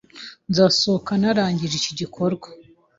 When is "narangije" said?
1.21-1.75